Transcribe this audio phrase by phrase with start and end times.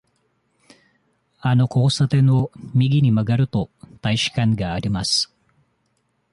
[1.41, 3.69] あの交差点を右に曲がると、
[4.01, 5.31] 大使館があります。